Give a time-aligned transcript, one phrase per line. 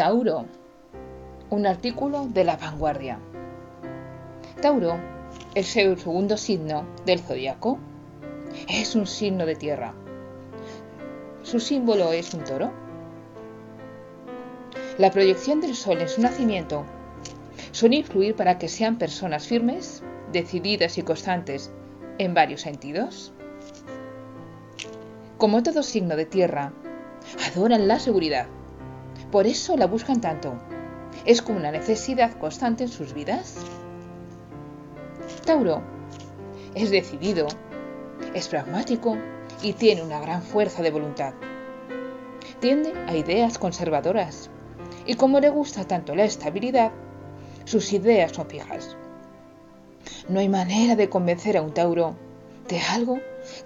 [0.00, 0.46] Tauro.
[1.50, 3.18] Un artículo de la vanguardia.
[4.62, 4.98] Tauro
[5.54, 7.78] el segundo signo del zodiaco.
[8.66, 9.92] Es un signo de tierra.
[11.42, 12.72] Su símbolo es un toro.
[14.96, 16.86] La proyección del sol en su nacimiento
[17.70, 21.70] suele influir para que sean personas firmes, decididas y constantes
[22.16, 23.34] en varios sentidos.
[25.36, 26.72] Como todo signo de tierra,
[27.52, 28.46] adoran la seguridad.
[29.30, 30.54] Por eso la buscan tanto.
[31.24, 33.56] Es como una necesidad constante en sus vidas.
[35.44, 35.82] Tauro
[36.74, 37.46] es decidido,
[38.34, 39.16] es pragmático
[39.62, 41.34] y tiene una gran fuerza de voluntad.
[42.60, 44.50] Tiende a ideas conservadoras
[45.06, 46.92] y como le gusta tanto la estabilidad,
[47.64, 48.96] sus ideas son fijas.
[50.28, 52.16] No hay manera de convencer a un Tauro
[52.68, 53.18] de algo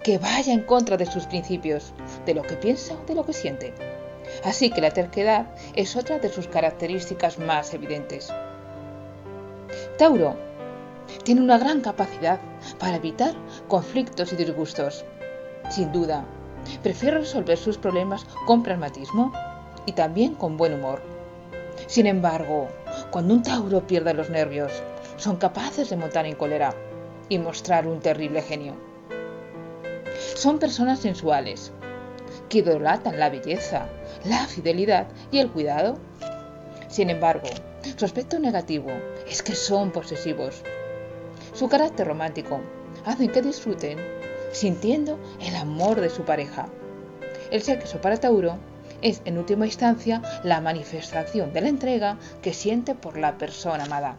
[0.02, 1.92] que vaya en contra de sus principios,
[2.24, 3.74] de lo que piensa o de lo que siente.
[4.44, 8.32] Así que la terquedad es otra de sus características más evidentes.
[9.98, 10.36] Tauro
[11.24, 12.40] tiene una gran capacidad
[12.78, 13.34] para evitar
[13.68, 15.04] conflictos y disgustos.
[15.70, 16.24] Sin duda,
[16.82, 19.32] prefiere resolver sus problemas con pragmatismo
[19.86, 21.02] y también con buen humor.
[21.86, 22.68] Sin embargo,
[23.10, 24.72] cuando un Tauro pierde los nervios,
[25.16, 26.74] son capaces de montar en cólera
[27.28, 28.74] y mostrar un terrible genio.
[30.34, 31.72] Son personas sensuales,
[32.48, 33.86] que idolatan la belleza,
[34.24, 35.98] la fidelidad y el cuidado.
[36.88, 37.48] Sin embargo,
[37.96, 38.90] su aspecto negativo
[39.28, 40.62] es que son posesivos.
[41.52, 42.60] Su carácter romántico
[43.04, 43.98] hace que disfruten
[44.52, 46.68] sintiendo el amor de su pareja.
[47.50, 48.56] El sexo para Tauro
[49.02, 54.16] es en última instancia la manifestación de la entrega que siente por la persona amada.